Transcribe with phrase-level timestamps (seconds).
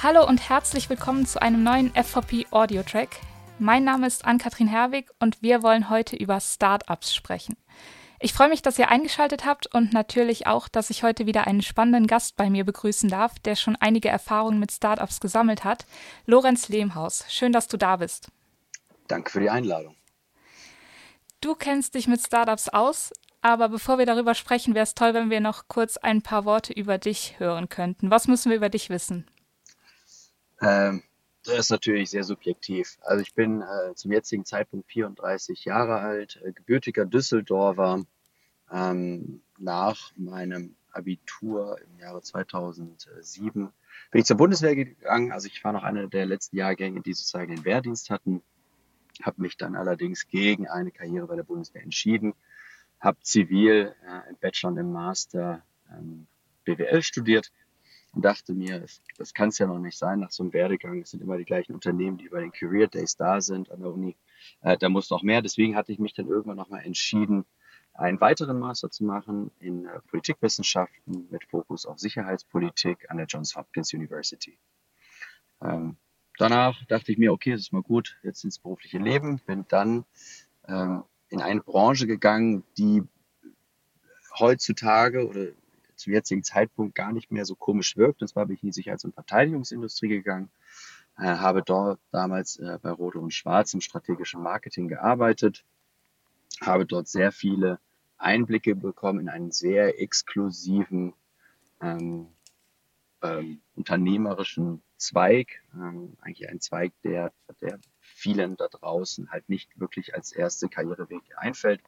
[0.00, 3.16] Hallo und herzlich willkommen zu einem neuen FVP Audio Track.
[3.58, 7.56] Mein Name ist Ann-Kathrin Herwig und wir wollen heute über Startups sprechen.
[8.20, 11.62] Ich freue mich, dass ihr eingeschaltet habt und natürlich auch, dass ich heute wieder einen
[11.62, 15.84] spannenden Gast bei mir begrüßen darf, der schon einige Erfahrungen mit Startups gesammelt hat.
[16.26, 17.24] Lorenz Lehmhaus.
[17.28, 18.28] Schön, dass du da bist.
[19.08, 19.96] Danke für die Einladung.
[21.40, 23.12] Du kennst dich mit Startups aus,
[23.42, 26.72] aber bevor wir darüber sprechen, wäre es toll, wenn wir noch kurz ein paar Worte
[26.72, 28.12] über dich hören könnten.
[28.12, 29.26] Was müssen wir über dich wissen?
[30.60, 31.02] Ähm,
[31.44, 32.98] das ist natürlich sehr subjektiv.
[33.02, 38.04] Also ich bin äh, zum jetzigen Zeitpunkt 34 Jahre alt, äh, gebürtiger Düsseldorfer.
[38.70, 43.72] Ähm, nach meinem Abitur im Jahre 2007
[44.10, 45.32] bin ich zur Bundeswehr gegangen.
[45.32, 48.42] Also ich war noch einer der letzten Jahrgänge, die sozusagen den Wehrdienst hatten.
[49.22, 52.34] Habe mich dann allerdings gegen eine Karriere bei der Bundeswehr entschieden.
[53.00, 56.26] Habe zivil äh, im Bachelor und im Master ähm,
[56.64, 57.52] BWL studiert
[58.18, 58.84] und dachte mir,
[59.16, 61.02] das kann es ja noch nicht sein nach so einem Werdegang.
[61.02, 63.92] Es sind immer die gleichen Unternehmen, die bei den Career Days da sind an der
[63.92, 64.16] Uni.
[64.60, 65.40] Äh, da muss noch mehr.
[65.40, 67.44] Deswegen hatte ich mich dann irgendwann nochmal entschieden,
[67.94, 73.54] einen weiteren Master zu machen in äh, Politikwissenschaften mit Fokus auf Sicherheitspolitik an der Johns
[73.54, 74.58] Hopkins University.
[75.62, 75.96] Ähm,
[76.38, 79.38] danach dachte ich mir, okay, es ist mal gut, jetzt ins berufliche Leben.
[79.46, 80.04] Bin dann
[80.66, 83.04] ähm, in eine Branche gegangen, die
[84.40, 85.52] heutzutage oder
[85.98, 88.22] zum jetzigen Zeitpunkt gar nicht mehr so komisch wirkt.
[88.22, 90.50] Und zwar bin ich in die Sicherheits- und Verteidigungsindustrie gegangen,
[91.18, 95.64] äh, habe dort damals äh, bei Rode und Schwarz im strategischen Marketing gearbeitet,
[96.60, 97.78] habe dort sehr viele
[98.16, 101.14] Einblicke bekommen in einen sehr exklusiven
[101.80, 102.28] ähm,
[103.22, 110.14] ähm, unternehmerischen Zweig, ähm, eigentlich ein Zweig, der, der vielen da draußen halt nicht wirklich
[110.14, 111.80] als erste Karriereweg einfällt.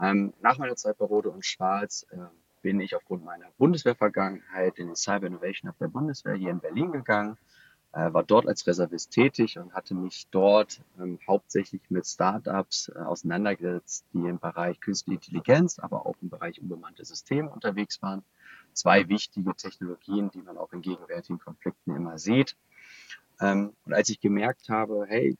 [0.00, 2.16] Ähm, nach meiner Zeit bei Rode und Schwarz äh,
[2.64, 6.92] bin ich aufgrund meiner Bundeswehrvergangenheit in den Cyber Innovation Hub der Bundeswehr hier in Berlin
[6.92, 7.36] gegangen,
[7.92, 12.98] äh, war dort als Reservist tätig und hatte mich dort ähm, hauptsächlich mit Startups äh,
[13.00, 18.24] auseinandergesetzt, die im Bereich Künstliche Intelligenz, aber auch im Bereich unbemannte Systeme unterwegs waren.
[18.72, 22.56] Zwei wichtige Technologien, die man auch in gegenwärtigen Konflikten immer sieht.
[23.40, 25.36] Ähm, und als ich gemerkt habe, hey,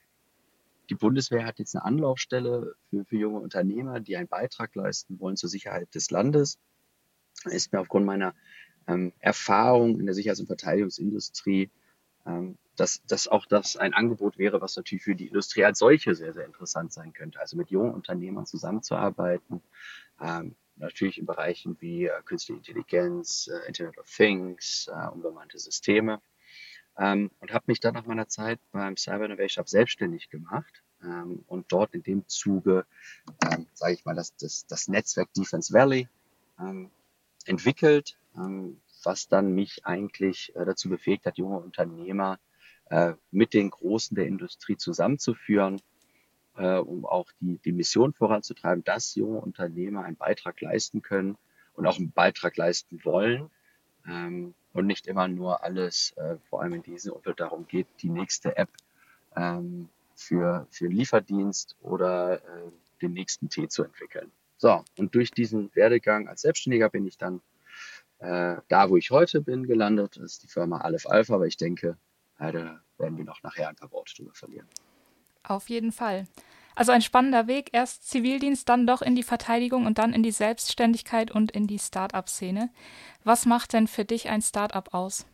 [0.90, 5.38] die Bundeswehr hat jetzt eine Anlaufstelle für, für junge Unternehmer, die einen Beitrag leisten wollen
[5.38, 6.58] zur Sicherheit des Landes,
[7.44, 8.34] ist mir aufgrund meiner
[8.86, 11.70] ähm, Erfahrung in der Sicherheits- und Verteidigungsindustrie,
[12.26, 16.14] ähm, dass, dass auch das ein Angebot wäre, was natürlich für die Industrie als solche
[16.14, 17.40] sehr, sehr interessant sein könnte.
[17.40, 19.62] Also mit jungen Unternehmern zusammenzuarbeiten,
[20.20, 26.20] ähm, natürlich in Bereichen wie äh, Künstliche Intelligenz, äh, Internet of Things, äh, unbemannte Systeme.
[26.96, 31.44] Ähm, und habe mich dann nach meiner Zeit beim Cyber Innovation Hub selbstständig gemacht ähm,
[31.46, 32.86] und dort in dem Zuge,
[33.50, 36.08] ähm, sage ich mal, das, das, das Netzwerk Defense Valley
[36.60, 36.90] ähm,
[37.44, 42.38] entwickelt, ähm, was dann mich eigentlich äh, dazu befähigt hat, junge Unternehmer
[42.90, 45.80] äh, mit den Großen der Industrie zusammenzuführen,
[46.56, 51.36] äh, um auch die, die Mission voranzutreiben, dass junge Unternehmer einen Beitrag leisten können
[51.74, 53.50] und auch einen Beitrag leisten wollen
[54.06, 56.14] ähm, und nicht immer nur alles,
[56.50, 58.70] vor allem in diesem Umfeld darum geht, die nächste App
[59.36, 62.40] ähm, für, für Lieferdienst oder
[63.00, 64.32] den nächsten Tee zu entwickeln.
[64.56, 67.40] So, und durch diesen Werdegang als Selbstständiger bin ich dann
[68.18, 70.16] äh, da, wo ich heute bin, gelandet.
[70.16, 71.98] Das ist die Firma Aleph Alpha, aber ich denke,
[72.38, 74.68] äh, da werden wir noch nachher ein paar Worte drüber verlieren.
[75.42, 76.26] Auf jeden Fall.
[76.76, 80.32] Also ein spannender Weg, erst Zivildienst, dann doch in die Verteidigung und dann in die
[80.32, 82.70] Selbstständigkeit und in die Start-up-Szene.
[83.22, 85.26] Was macht denn für dich ein Start-up aus?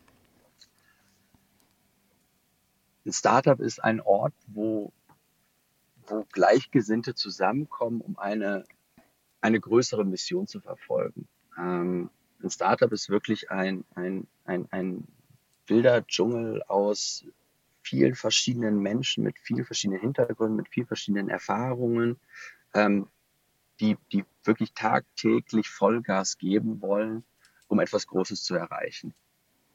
[3.07, 4.93] Ein Startup ist ein Ort, wo,
[6.07, 8.65] wo Gleichgesinnte zusammenkommen, um eine
[9.41, 11.29] eine größere Mission zu verfolgen.
[11.59, 12.11] Ähm,
[12.43, 15.07] ein Startup ist wirklich ein, ein, ein, ein
[15.67, 17.25] wilder Dschungel aus
[17.83, 22.19] vielen verschiedenen Menschen mit vielen verschiedenen Hintergründen, mit vielen verschiedenen Erfahrungen,
[22.75, 23.09] ähm,
[23.81, 27.25] die, die wirklich tagtäglich Vollgas geben wollen,
[27.69, 29.15] um etwas Großes zu erreichen.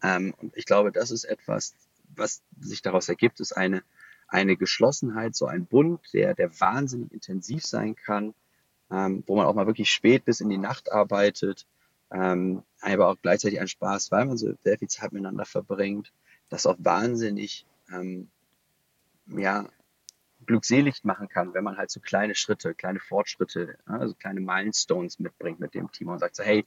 [0.03, 1.75] Ähm, und ich glaube, das ist etwas,
[2.15, 3.83] was sich daraus ergibt, ist eine,
[4.27, 8.33] eine Geschlossenheit, so ein Bund, der, der wahnsinnig intensiv sein kann,
[8.91, 11.65] ähm, wo man auch mal wirklich spät bis in die Nacht arbeitet,
[12.11, 16.13] ähm, aber auch gleichzeitig ein Spaß, weil man so sehr viel Zeit miteinander verbringt,
[16.49, 18.29] das auch wahnsinnig ähm,
[19.27, 19.65] ja,
[20.45, 25.59] glückselig machen kann, wenn man halt so kleine Schritte, kleine Fortschritte, also kleine Milestones mitbringt
[25.59, 26.65] mit dem Team und sagt so, hey,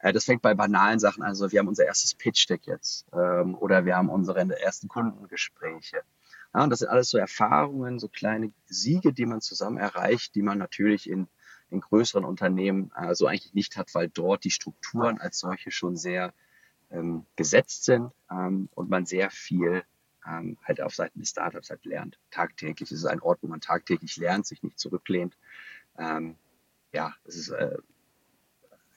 [0.00, 3.54] äh, das fängt bei banalen Sachen an, so wir haben unser erstes Pitch-Deck jetzt ähm,
[3.54, 6.02] oder wir haben unsere ersten Kundengespräche.
[6.54, 10.42] Ja, und das sind alles so Erfahrungen, so kleine Siege, die man zusammen erreicht, die
[10.42, 11.28] man natürlich in
[11.72, 15.96] in größeren Unternehmen äh, so eigentlich nicht hat, weil dort die Strukturen als solche schon
[15.96, 16.32] sehr
[16.90, 19.82] ähm, gesetzt sind ähm, und man sehr viel
[20.26, 22.18] ähm, halt auf Seiten des Startups halt lernt.
[22.30, 22.92] Tagtäglich.
[22.92, 25.36] Es ist ein Ort, wo man tagtäglich lernt, sich nicht zurücklehnt.
[25.98, 26.36] Ähm,
[26.92, 27.78] ja, es ist äh,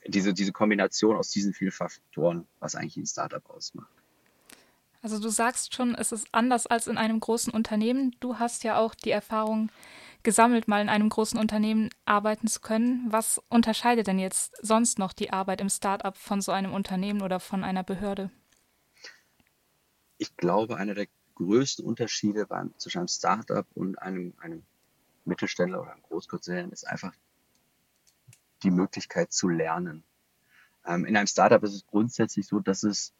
[0.06, 3.90] diese, diese Kombination aus diesen vielen Faktoren, was eigentlich ein Startup ausmacht.
[5.02, 8.16] Also du sagst schon, es ist anders als in einem großen Unternehmen.
[8.20, 9.70] Du hast ja auch die Erfahrung
[10.26, 13.06] gesammelt, mal in einem großen Unternehmen arbeiten zu können.
[13.10, 17.38] Was unterscheidet denn jetzt sonst noch die Arbeit im Startup von so einem Unternehmen oder
[17.38, 18.32] von einer Behörde?
[20.18, 21.06] Ich glaube, einer der
[21.36, 24.64] größten Unterschiede beim, zwischen einem Startup und einem, einem
[25.24, 27.12] Mittelständler oder einem Großkonzern ist einfach
[28.64, 30.02] die Möglichkeit zu lernen.
[30.84, 33.14] Ähm, in einem Startup ist es grundsätzlich so, dass es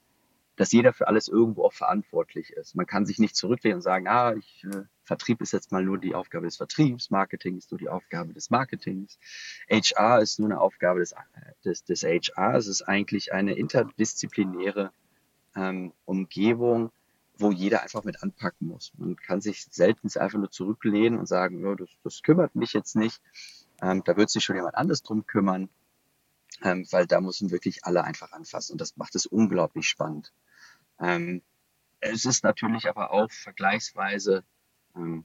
[0.56, 2.74] dass jeder für alles irgendwo auch verantwortlich ist.
[2.74, 5.98] Man kann sich nicht zurücklehnen und sagen, ah, ich, äh, Vertrieb ist jetzt mal nur
[5.98, 9.18] die Aufgabe des Vertriebs, Marketing ist nur die Aufgabe des Marketings,
[9.70, 11.14] HR ist nur eine Aufgabe des,
[11.64, 12.54] des, des HR.
[12.54, 14.90] Es ist eigentlich eine interdisziplinäre
[15.54, 16.90] ähm, Umgebung,
[17.38, 18.92] wo jeder einfach mit anpacken muss.
[18.96, 22.96] Man kann sich selten einfach nur zurücklehnen und sagen, ja, das, das kümmert mich jetzt
[22.96, 23.20] nicht.
[23.82, 25.68] Ähm, da wird sich schon jemand anders drum kümmern,
[26.62, 30.32] ähm, weil da müssen wirklich alle einfach anfassen und das macht es unglaublich spannend.
[31.00, 31.42] Ähm,
[32.00, 34.44] es ist natürlich aber auch vergleichsweise
[34.94, 35.24] ähm,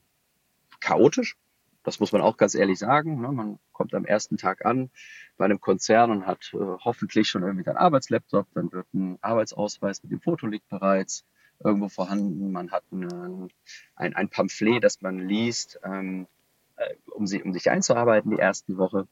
[0.80, 1.38] chaotisch.
[1.84, 3.22] Das muss man auch ganz ehrlich sagen.
[3.22, 3.32] Ne?
[3.32, 4.92] Man kommt am ersten Tag an
[5.38, 8.48] bei einem Konzern und hat äh, hoffentlich schon irgendwie einen Arbeitslaptop.
[8.54, 11.26] Dann wird ein Arbeitsausweis mit dem Foto liegt bereits
[11.64, 12.52] irgendwo vorhanden.
[12.52, 13.50] Man hat ein,
[13.96, 16.28] ein, ein Pamphlet, das man liest, ähm,
[16.76, 19.08] äh, um, sie, um sich einzuarbeiten die erste Woche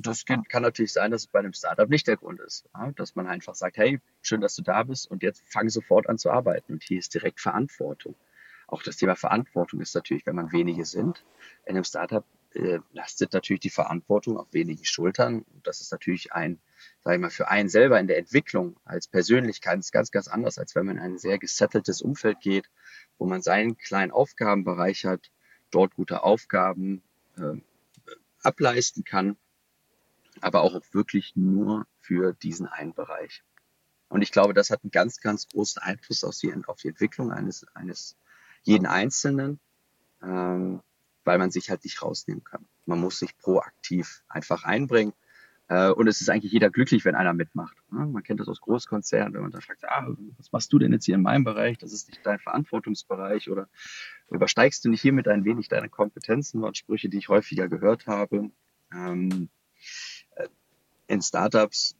[0.00, 2.64] das kann, kann, natürlich sein, dass es bei einem Startup nicht der Grund ist.
[2.74, 2.90] Ja?
[2.92, 6.18] Dass man einfach sagt, hey, schön, dass du da bist und jetzt fang sofort an
[6.18, 6.74] zu arbeiten.
[6.74, 8.14] Und hier ist direkt Verantwortung.
[8.66, 11.24] Auch das Thema Verantwortung ist natürlich, wenn man wenige sind.
[11.64, 15.42] In einem Startup äh, lastet natürlich die Verantwortung auf wenigen Schultern.
[15.42, 16.58] Und das ist natürlich ein,
[17.02, 20.58] sage ich mal, für einen selber in der Entwicklung als Persönlichkeit ist ganz, ganz anders,
[20.58, 22.68] als wenn man in ein sehr gesetteltes Umfeld geht,
[23.16, 25.30] wo man seinen kleinen Aufgabenbereich hat,
[25.70, 27.02] dort gute Aufgaben
[27.36, 27.60] äh,
[28.42, 29.36] ableisten kann
[30.42, 33.42] aber auch wirklich nur für diesen einen Bereich.
[34.08, 37.30] Und ich glaube, das hat einen ganz, ganz großen Einfluss auf die, auf die Entwicklung
[37.30, 38.16] eines, eines
[38.62, 39.60] jeden Einzelnen,
[40.22, 40.80] ähm,
[41.24, 42.64] weil man sich halt nicht rausnehmen kann.
[42.86, 45.12] Man muss sich proaktiv einfach einbringen.
[45.68, 47.76] Äh, und es ist eigentlich jeder glücklich, wenn einer mitmacht.
[47.90, 48.06] Ne?
[48.06, 50.08] Man kennt das aus Großkonzernen, wenn man da fragt, ah,
[50.38, 51.76] was machst du denn jetzt hier in meinem Bereich?
[51.76, 53.68] Das ist nicht dein Verantwortungsbereich oder
[54.30, 56.62] übersteigst du nicht hiermit ein wenig deine Kompetenzen?
[56.62, 58.50] waren Sprüche, die ich häufiger gehört habe.
[58.92, 59.50] Ähm,
[61.08, 61.96] in Startups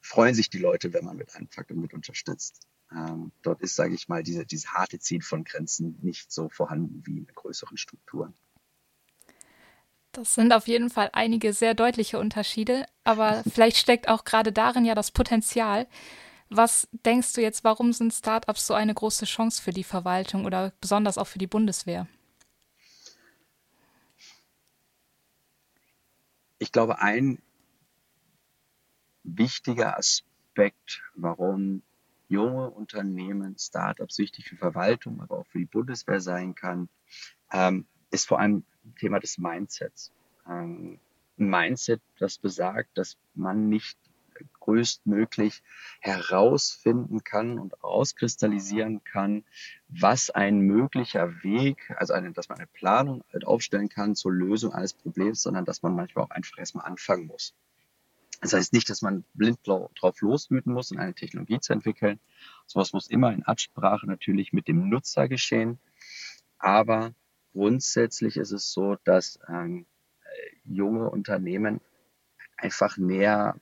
[0.00, 2.66] freuen sich die Leute, wenn man mit anpackt und mit unterstützt.
[2.92, 7.02] Ähm, dort ist, sage ich mal, diese, diese harte Ziel von Grenzen nicht so vorhanden
[7.06, 8.34] wie in größeren Strukturen.
[10.12, 14.84] Das sind auf jeden Fall einige sehr deutliche Unterschiede, aber vielleicht steckt auch gerade darin
[14.84, 15.86] ja das Potenzial.
[16.48, 20.72] Was denkst du jetzt, warum sind Startups so eine große Chance für die Verwaltung oder
[20.80, 22.08] besonders auch für die Bundeswehr?
[26.58, 27.40] Ich glaube, ein
[29.24, 31.82] wichtiger Aspekt, warum
[32.28, 36.88] junge Unternehmen, Startups wichtig für Verwaltung, aber auch für die Bundeswehr sein kann,
[37.52, 38.64] ähm, ist vor allem
[38.98, 40.12] Thema des Mindsets.
[40.48, 40.98] Ähm,
[41.38, 43.98] ein Mindset, das besagt, dass man nicht
[44.60, 45.62] größtmöglich
[46.00, 49.44] herausfinden kann und auskristallisieren kann,
[49.88, 54.72] was ein möglicher Weg, also eine, dass man eine Planung halt aufstellen kann zur Lösung
[54.72, 57.54] eines Problems, sondern dass man manchmal auch einfach erstmal anfangen muss.
[58.40, 62.18] Das heißt nicht, dass man blind drauf loswüten muss, um eine Technologie zu entwickeln.
[62.66, 65.78] Sowas muss immer in Absprache natürlich mit dem Nutzer geschehen.
[66.58, 67.12] Aber
[67.52, 69.86] grundsätzlich ist es so, dass ähm,
[70.64, 71.80] junge Unternehmen
[72.56, 73.56] einfach mehr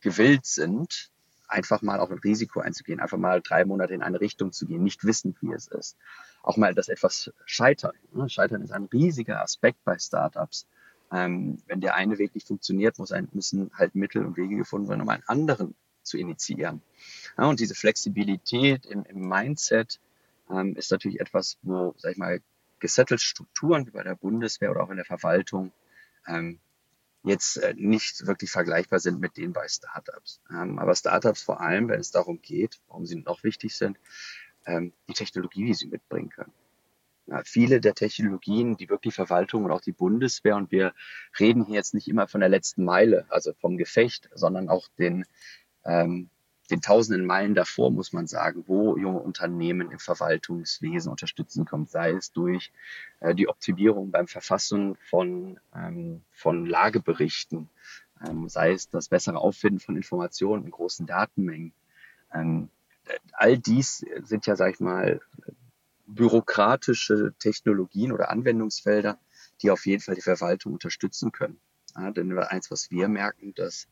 [0.00, 1.10] gewillt sind,
[1.48, 4.82] einfach mal auch ein Risiko einzugehen, einfach mal drei Monate in eine Richtung zu gehen,
[4.82, 5.96] nicht wissen, wie es ist.
[6.42, 7.92] Auch mal das etwas scheitern.
[8.12, 8.28] Ne?
[8.28, 10.66] Scheitern ist ein riesiger Aspekt bei Startups.
[11.12, 14.88] Ähm, wenn der eine Weg nicht funktioniert, muss ein, müssen halt Mittel und Wege gefunden
[14.88, 16.82] werden, um einen anderen zu initiieren.
[17.36, 20.00] Ja, und diese Flexibilität im, im Mindset
[20.50, 22.40] ähm, ist natürlich etwas, wo, sag ich mal,
[22.78, 25.72] gesettelt Strukturen wie bei der Bundeswehr oder auch in der Verwaltung
[26.26, 26.58] ähm,
[27.22, 30.40] jetzt äh, nicht wirklich vergleichbar sind mit denen bei Startups.
[30.50, 33.98] Ähm, aber Startups vor allem, wenn es darum geht, warum sie noch wichtig sind,
[34.66, 36.52] ähm, die Technologie, die sie mitbringen können
[37.44, 40.92] viele der Technologien, die wirklich Verwaltung und auch die Bundeswehr, und wir
[41.38, 45.24] reden hier jetzt nicht immer von der letzten Meile, also vom Gefecht, sondern auch den,
[45.84, 46.30] ähm,
[46.70, 52.12] den tausenden Meilen davor, muss man sagen, wo junge Unternehmen im Verwaltungswesen unterstützen kommt, sei
[52.12, 52.72] es durch
[53.20, 57.68] äh, die Optimierung beim Verfassen von, ähm, von Lageberichten,
[58.26, 61.72] ähm, sei es das bessere Auffinden von Informationen in großen Datenmengen.
[62.32, 62.68] Ähm,
[63.32, 65.20] all dies sind ja, sag ich mal,
[66.14, 69.18] bürokratische Technologien oder Anwendungsfelder,
[69.60, 71.60] die auf jeden Fall die Verwaltung unterstützen können.
[71.96, 73.86] Ja, denn eins, was wir merken, dass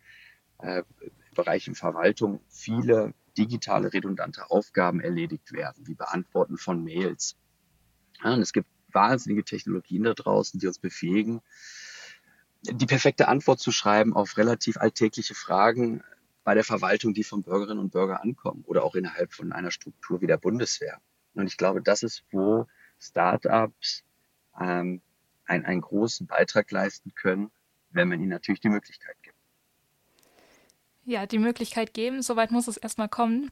[0.58, 7.36] äh, im Bereich in Verwaltung viele digitale redundante Aufgaben erledigt werden, wie Beantworten von Mails.
[8.22, 11.40] Ja, und es gibt wahnsinnige Technologien da draußen, die uns befähigen,
[12.62, 16.02] die perfekte Antwort zu schreiben auf relativ alltägliche Fragen
[16.44, 20.20] bei der Verwaltung, die von Bürgerinnen und Bürgern ankommen oder auch innerhalb von einer Struktur
[20.20, 21.00] wie der Bundeswehr.
[21.34, 22.66] Und ich glaube, das ist, wo
[22.98, 24.04] Startups
[24.58, 25.00] ähm,
[25.46, 27.50] einen, einen großen Beitrag leisten können,
[27.90, 29.36] wenn man ihnen natürlich die Möglichkeit gibt.
[31.04, 33.50] Ja, die Möglichkeit geben, soweit muss es erstmal kommen.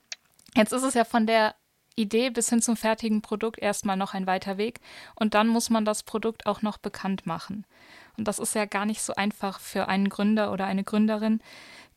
[0.54, 1.54] Jetzt ist es ja von der
[1.96, 4.80] Idee bis hin zum fertigen Produkt erstmal noch ein weiter Weg
[5.16, 7.66] und dann muss man das Produkt auch noch bekannt machen.
[8.16, 11.40] Und das ist ja gar nicht so einfach für einen Gründer oder eine Gründerin,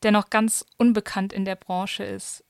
[0.03, 2.43] der noch ganz unbekannt in der Branche ist.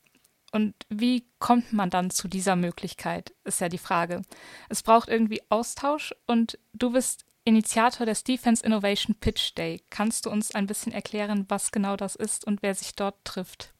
[0.52, 4.22] Und wie kommt man dann zu dieser Möglichkeit, ist ja die Frage.
[4.68, 9.82] Es braucht irgendwie Austausch und du bist Initiator des Defense Innovation Pitch Day.
[9.90, 13.72] Kannst du uns ein bisschen erklären, was genau das ist und wer sich dort trifft?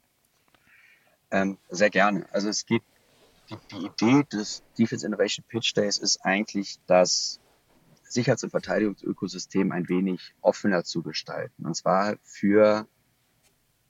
[1.31, 2.27] Ähm, sehr gerne.
[2.33, 2.83] Also es geht,
[3.51, 7.39] die, die Idee des Defense Innovation Pitch Days ist eigentlich, das
[8.03, 11.65] Sicherheits- und Verteidigungsökosystem ein wenig offener zu gestalten.
[11.65, 12.87] Und zwar für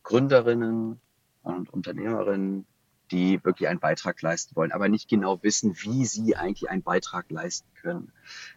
[0.03, 1.01] Gründerinnen
[1.43, 2.67] und Unternehmerinnen,
[3.12, 7.31] die wirklich einen Beitrag leisten wollen, aber nicht genau wissen, wie sie eigentlich einen Beitrag
[7.31, 8.12] leisten können.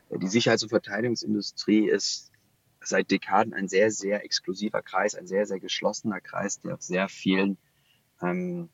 [0.09, 2.31] Die Sicherheits- und Verteidigungsindustrie ist
[2.81, 7.09] seit Dekaden ein sehr, sehr exklusiver Kreis, ein sehr, sehr geschlossener Kreis, der auf sehr
[7.09, 7.57] vielen
[8.21, 8.69] ähm,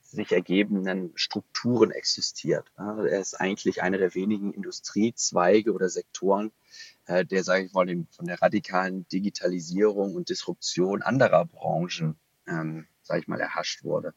[0.00, 2.72] sich ergebenden Strukturen existiert.
[2.76, 6.50] Er ist eigentlich einer der wenigen Industriezweige oder Sektoren,
[7.06, 12.16] äh, der, sage ich mal, von der radikalen Digitalisierung und Disruption anderer Branchen
[12.48, 14.14] ähm, sage ich mal, erhascht wurde.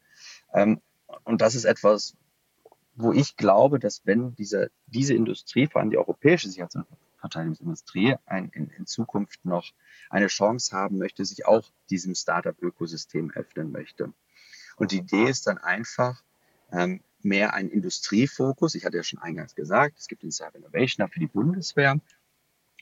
[0.54, 0.80] Ähm,
[1.24, 2.16] und das ist etwas,
[2.96, 6.86] wo ich glaube, dass wenn diese, diese Industrie, vor allem die europäische Sicherheits- und
[7.18, 9.72] Verteidigungsindustrie, ein, in, in Zukunft noch
[10.12, 14.14] eine Chance haben möchte, sich auch diesem Startup-Ökosystem öffnen möchte.
[14.76, 16.22] Und die Idee ist dann einfach,
[16.72, 18.76] ähm, mehr ein Industriefokus.
[18.76, 22.00] Ich hatte ja schon eingangs gesagt, es gibt den Cyber Innovation für die Bundeswehr,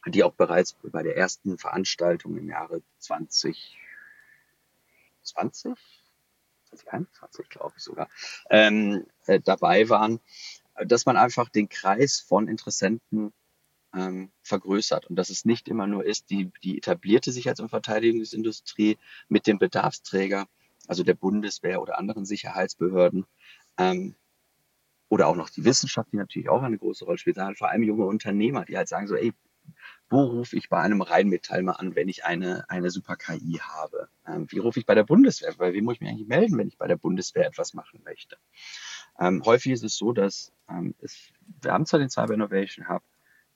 [0.07, 3.77] die auch bereits bei der ersten Veranstaltung im Jahre 2020
[6.77, 8.09] 2021, glaube ich sogar,
[8.49, 10.19] ähm, äh, dabei waren,
[10.85, 13.33] dass man einfach den Kreis von Interessenten
[13.93, 15.07] ähm, vergrößert.
[15.07, 18.97] Und dass es nicht immer nur ist, die, die etablierte Sicherheits- und Verteidigungsindustrie
[19.27, 20.47] mit dem Bedarfsträger,
[20.87, 23.25] also der Bundeswehr oder anderen Sicherheitsbehörden,
[23.77, 24.15] ähm,
[25.09, 27.83] oder auch noch die Wissenschaft, die natürlich auch eine große Rolle spielt, sondern vor allem
[27.83, 29.33] junge Unternehmer, die halt sagen so, ey,
[30.11, 34.09] wo rufe ich bei einem Rheinmetall mal an, wenn ich eine, eine super KI habe?
[34.27, 35.53] Ähm, wie rufe ich bei der Bundeswehr?
[35.57, 38.35] Bei wem muss ich mich eigentlich melden, wenn ich bei der Bundeswehr etwas machen möchte?
[39.19, 41.29] Ähm, häufig ist es so, dass ähm, es,
[41.61, 43.03] wir haben zwar den Cyber Innovation Hub,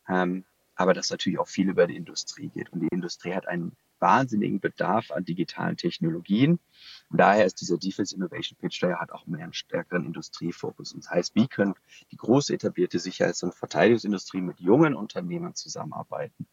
[0.07, 0.45] ähm,
[0.75, 2.71] aber dass natürlich auch viel über die Industrie geht.
[2.71, 6.59] Und die Industrie hat einen wahnsinnigen Bedarf an digitalen Technologien.
[7.09, 10.93] Und daher ist dieser Defense Innovation Pitch Day hat auch mehr einen stärkeren Industriefokus.
[10.93, 11.75] Und das heißt, wie können
[12.11, 16.47] die große etablierte Sicherheits- und Verteidigungsindustrie mit jungen Unternehmern zusammenarbeiten?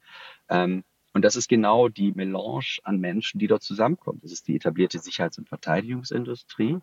[0.49, 0.85] Ähm,
[1.15, 4.25] und das ist genau die Melange an Menschen, die dort zusammenkommt.
[4.25, 6.79] Das ist die etablierte Sicherheits- und Verteidigungsindustrie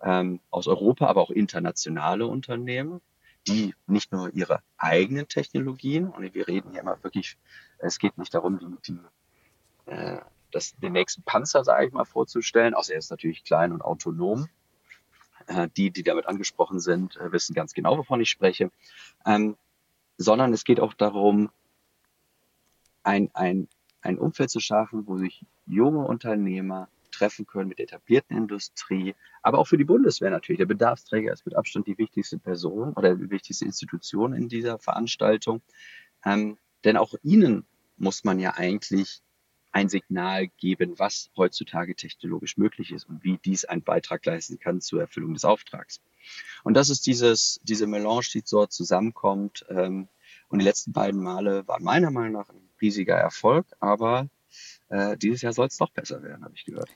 [0.00, 3.00] ähm, aus Europa, aber auch internationale Unternehmen,
[3.48, 7.36] die nicht nur ihre eigenen Technologien, und wir reden hier immer wirklich,
[7.78, 8.98] es geht nicht darum, die, die
[9.86, 10.18] äh,
[10.50, 12.74] das, den nächsten Panzer, sage ich mal, vorzustellen.
[12.74, 14.48] Außer er ist natürlich klein und autonom.
[15.46, 18.70] Äh, die, die damit angesprochen sind, äh, wissen ganz genau, wovon ich spreche.
[19.26, 19.56] Ähm,
[20.16, 21.50] sondern es geht auch darum,
[23.02, 23.68] ein, ein,
[24.00, 29.58] ein Umfeld zu schaffen, wo sich junge Unternehmer treffen können mit der etablierten Industrie, aber
[29.58, 30.58] auch für die Bundeswehr natürlich.
[30.58, 35.62] Der Bedarfsträger ist mit Abstand die wichtigste Person oder die wichtigste Institution in dieser Veranstaltung.
[36.24, 39.22] Ähm, denn auch ihnen muss man ja eigentlich
[39.74, 44.80] ein Signal geben, was heutzutage technologisch möglich ist und wie dies einen Beitrag leisten kann
[44.80, 46.00] zur Erfüllung des Auftrags.
[46.62, 49.66] Und das ist dieses, diese Melange, die dort zusammenkommt.
[49.68, 50.08] Ähm,
[50.48, 54.28] und die letzten beiden Male waren meiner Meinung nach ein riesiger Erfolg, aber
[54.90, 56.90] äh, dieses Jahr soll es doch besser werden, habe ich gehört.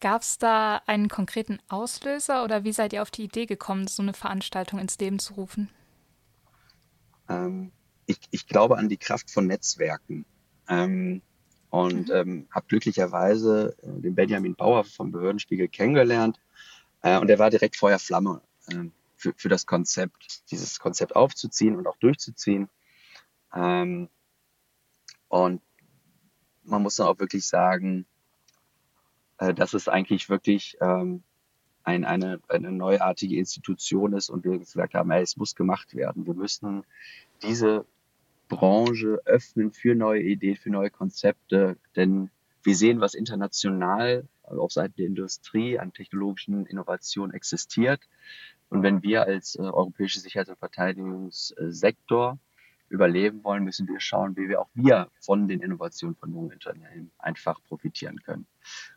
[0.00, 4.02] Gab es da einen konkreten Auslöser oder wie seid ihr auf die Idee gekommen, so
[4.02, 5.68] eine Veranstaltung ins Leben zu rufen?
[7.28, 7.72] Ähm,
[8.06, 10.24] ich, ich glaube an die Kraft von Netzwerken.
[10.68, 11.22] Ähm,
[11.70, 12.14] und mhm.
[12.14, 16.40] ähm, habe glücklicherweise äh, den Benjamin Bauer vom Behördenspiegel kennengelernt.
[17.02, 18.84] Äh, und er war direkt Feuer Flamme äh,
[19.16, 22.68] für, für das Konzept, dieses Konzept aufzuziehen und auch durchzuziehen.
[23.54, 24.08] Ähm,
[25.28, 25.62] und
[26.62, 28.06] man muss dann auch wirklich sagen,
[29.38, 31.22] äh, dass es eigentlich wirklich ähm,
[31.84, 36.26] ein, eine, eine neuartige Institution ist und wir gesagt haben, ey, es muss gemacht werden.
[36.26, 36.84] Wir müssen
[37.42, 37.86] diese
[38.48, 42.30] Branche öffnen für neue Ideen, für neue Konzepte, denn
[42.62, 48.00] wir sehen, was international auf Seiten der Industrie an technologischen Innovationen existiert.
[48.70, 52.38] Und wenn wir als äh, europäische Sicherheits- und Verteidigungssektor
[52.88, 57.10] überleben wollen, müssen wir schauen, wie wir auch wir von den Innovationen von jungen Unternehmen
[57.18, 58.46] einfach profitieren können.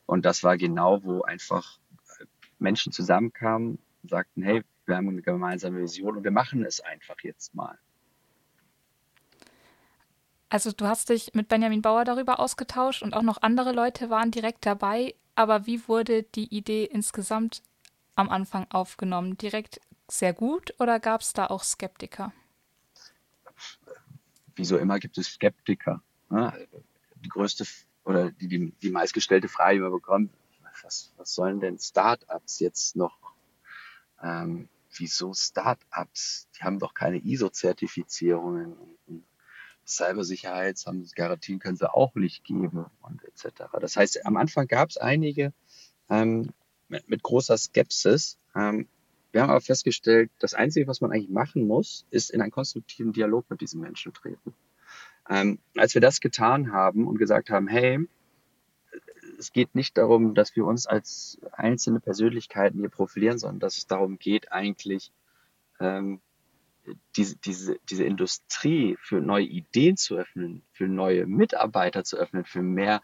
[0.05, 1.77] Und das war genau, wo einfach
[2.19, 2.25] äh,
[2.59, 7.53] Menschen zusammenkamen sagten, hey, wir haben eine gemeinsame Vision und wir machen es einfach jetzt
[7.53, 7.77] mal.
[10.51, 14.31] Also du hast dich mit Benjamin Bauer darüber ausgetauscht und auch noch andere Leute waren
[14.31, 15.15] direkt dabei.
[15.33, 17.61] Aber wie wurde die Idee insgesamt
[18.15, 19.37] am Anfang aufgenommen?
[19.37, 19.79] Direkt
[20.09, 22.33] sehr gut oder gab es da auch Skeptiker?
[24.53, 26.01] Wie so immer gibt es Skeptiker.
[26.29, 26.67] Ne?
[27.23, 27.65] Die größte
[28.03, 30.33] oder die, die, die meistgestellte Frage, die man bekommt,
[30.83, 33.17] was, was sollen denn Startups jetzt noch?
[34.21, 34.67] Ähm,
[34.97, 36.49] wieso Startups?
[36.57, 38.73] Die haben doch keine ISO-Zertifizierungen
[39.07, 39.23] und,
[39.91, 43.63] Cybersicherheitsgarantien können sie auch nicht geben und etc.
[43.79, 45.53] Das heißt, am Anfang gab es einige
[46.09, 46.51] ähm,
[46.87, 48.37] mit, mit, großer Skepsis.
[48.55, 48.87] Ähm,
[49.31, 53.13] wir haben aber festgestellt, das Einzige, was man eigentlich machen muss, ist in einen konstruktiven
[53.13, 54.53] Dialog mit diesen Menschen treten.
[55.29, 57.99] Ähm, als wir das getan haben und gesagt haben, hey,
[59.37, 63.87] es geht nicht darum, dass wir uns als einzelne Persönlichkeiten hier profilieren, sondern dass es
[63.87, 65.11] darum geht, eigentlich
[65.79, 66.21] ähm,
[67.15, 72.61] diese, diese, diese Industrie für neue Ideen zu öffnen, für neue Mitarbeiter zu öffnen, für
[72.61, 73.01] mehr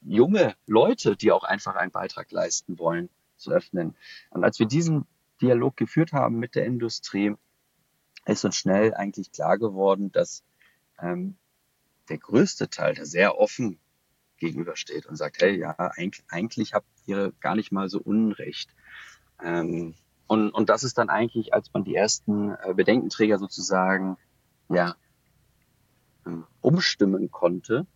[0.00, 3.96] junge Leute, die auch einfach einen Beitrag leisten wollen, zu öffnen.
[4.30, 5.06] Und als wir diesen
[5.40, 7.34] Dialog geführt haben mit der Industrie,
[8.24, 10.44] ist uns schnell eigentlich klar geworden, dass
[11.00, 11.36] ähm,
[12.08, 13.78] der größte Teil, der sehr offen
[14.36, 18.74] gegenübersteht und sagt, hey, ja, eigentlich, eigentlich habt ihr gar nicht mal so Unrecht.
[19.42, 19.94] Ähm,
[20.32, 24.16] und, und das ist dann eigentlich, als man die ersten äh, Bedenkenträger sozusagen
[24.70, 24.96] ja,
[26.24, 27.86] ähm, umstimmen konnte,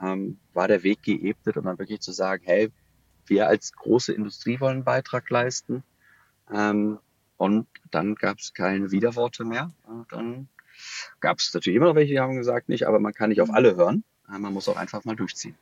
[0.00, 2.70] ähm, war der Weg geebnet, um dann wirklich zu sagen, hey,
[3.26, 5.82] wir als große Industrie wollen einen Beitrag leisten.
[6.48, 7.00] Ähm,
[7.36, 9.72] und dann gab es keine Widerworte mehr.
[9.82, 10.46] Und dann
[11.18, 13.50] gab es natürlich immer noch welche, die haben gesagt, nicht, aber man kann nicht auf
[13.50, 14.04] alle hören.
[14.32, 15.56] Äh, man muss auch einfach mal durchziehen.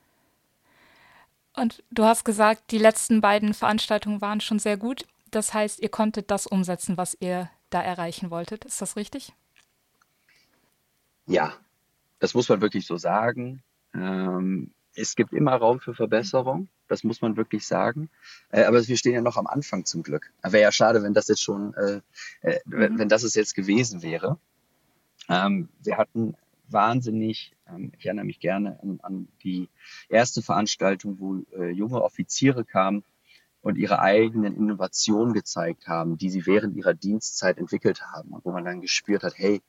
[1.57, 5.07] Und du hast gesagt, die letzten beiden Veranstaltungen waren schon sehr gut.
[5.31, 8.65] Das heißt, ihr konntet das umsetzen, was ihr da erreichen wolltet.
[8.65, 9.33] Ist das richtig?
[11.27, 11.53] Ja,
[12.19, 13.63] das muss man wirklich so sagen.
[13.95, 18.11] Ähm, es gibt immer Raum für Verbesserung, das muss man wirklich sagen.
[18.51, 20.33] Äh, aber wir stehen ja noch am Anfang zum Glück.
[20.43, 22.01] Wäre ja schade, wenn das jetzt schon, äh,
[22.41, 22.99] äh, mhm.
[22.99, 24.39] wenn das es jetzt gewesen wäre.
[25.29, 26.35] Ähm, wir hatten
[26.69, 29.69] wahnsinnig, ähm, ich erinnere mich gerne an, an die
[30.09, 33.05] erste Veranstaltung, wo äh, junge Offiziere kamen
[33.61, 38.53] und ihre eigenen Innovationen gezeigt haben, die sie während ihrer Dienstzeit entwickelt haben und wo
[38.53, 39.63] man dann gespürt hat, hey,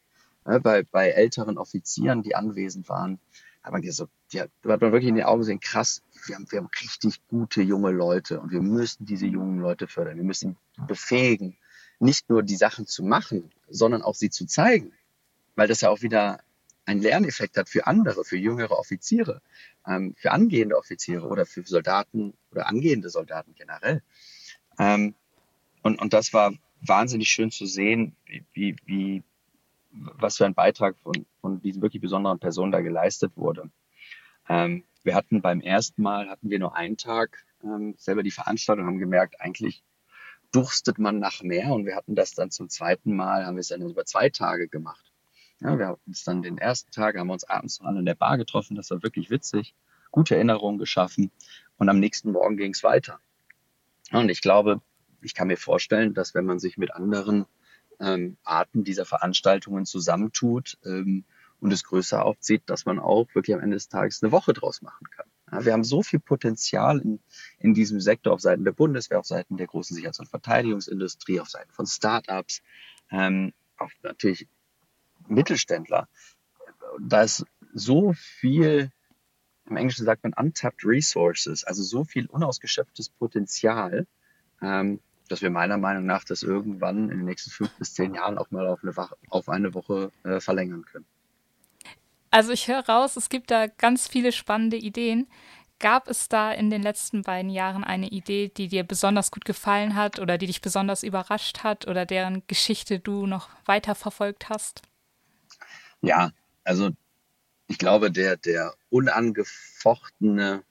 [0.45, 3.19] ne, bei, bei älteren Offizieren, die anwesend waren,
[3.63, 6.45] hat man so, die hat, hat man wirklich in die Augen gesehen, krass, wir haben,
[6.49, 10.17] wir haben richtig gute junge Leute und wir müssen diese jungen Leute fördern.
[10.17, 11.57] Wir müssen befähigen,
[11.99, 14.93] nicht nur die Sachen zu machen, sondern auch sie zu zeigen.
[15.55, 16.39] Weil das ja auch wieder
[16.89, 19.41] einen Lerneffekt hat für andere, für jüngere Offiziere,
[19.85, 24.01] ähm, für angehende Offiziere oder für Soldaten oder angehende Soldaten generell.
[24.79, 25.13] Ähm,
[25.83, 28.15] und, und das war wahnsinnig schön zu sehen,
[28.53, 29.23] wie, wie,
[29.91, 33.69] was für ein Beitrag von, von diesen wirklich besonderen Personen da geleistet wurde.
[34.47, 38.87] Ähm, wir hatten beim ersten Mal, hatten wir nur einen Tag ähm, selber die Veranstaltung,
[38.87, 39.83] haben gemerkt, eigentlich
[40.51, 43.67] durstet man nach mehr und wir hatten das dann zum zweiten Mal, haben wir es
[43.67, 45.08] dann über zwei Tage gemacht.
[45.61, 48.05] Ja, wir hatten uns dann den ersten Tag, haben wir uns abends noch alle in
[48.05, 49.75] der Bar getroffen, das war wirklich witzig,
[50.09, 51.31] gute Erinnerungen geschaffen
[51.77, 53.19] und am nächsten Morgen ging es weiter.
[54.11, 54.81] Und ich glaube,
[55.21, 57.45] ich kann mir vorstellen, dass wenn man sich mit anderen
[57.99, 61.25] ähm, Arten dieser Veranstaltungen zusammentut ähm,
[61.59, 64.81] und es größer aufzieht, dass man auch wirklich am Ende des Tages eine Woche draus
[64.81, 65.27] machen kann.
[65.51, 67.19] Ja, wir haben so viel Potenzial in,
[67.59, 71.49] in diesem Sektor auf Seiten der Bundeswehr, auf Seiten der großen Sicherheits- und Verteidigungsindustrie, auf
[71.49, 72.61] Seiten von Startups,
[73.11, 74.47] ähm, auf natürlich
[75.29, 76.07] Mittelständler.
[76.99, 78.91] Da ist so viel,
[79.69, 84.07] im Englischen sagt man untapped resources, also so viel unausgeschöpftes Potenzial,
[84.61, 88.37] ähm, dass wir meiner Meinung nach das irgendwann in den nächsten fünf bis zehn Jahren
[88.37, 91.05] auch mal auf eine, Woche, auf eine Woche äh, verlängern können.
[92.31, 95.27] Also ich höre raus, es gibt da ganz viele spannende Ideen.
[95.79, 99.95] Gab es da in den letzten beiden Jahren eine Idee, die dir besonders gut gefallen
[99.95, 104.81] hat oder die dich besonders überrascht hat oder deren Geschichte du noch weiter verfolgt hast?
[106.01, 106.31] Ja,
[106.63, 106.91] also
[107.67, 110.63] ich glaube, der, der unangefochtene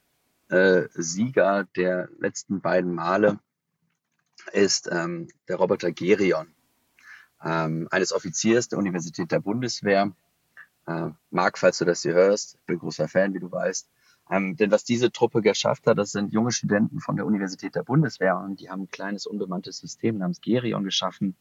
[0.49, 3.39] äh, Sieger der letzten beiden Male
[4.51, 6.47] ist ähm, der Roboter Gerion,
[7.43, 10.11] ähm, eines Offiziers der Universität der Bundeswehr.
[10.87, 13.87] Äh, Marc, falls du das hier hörst, bin großer Fan, wie du weißt.
[14.31, 17.83] Ähm, denn was diese Truppe geschafft hat, das sind junge Studenten von der Universität der
[17.83, 21.35] Bundeswehr und die haben ein kleines unbemanntes System namens Gerion geschaffen,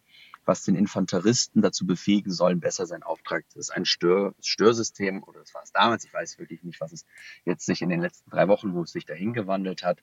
[0.48, 3.44] was den Infanteristen dazu befähigen soll, besser seinen Auftrag.
[3.50, 6.92] Das ist ein Stör Störsystem, oder das war es damals, ich weiß wirklich nicht, was
[6.92, 7.04] es
[7.44, 10.02] jetzt sich in den letzten drei Wochen, wo es sich dahin gewandelt hat.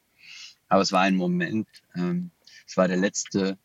[0.70, 2.30] Aber es war ein Moment, ähm,
[2.68, 3.58] es war der letzte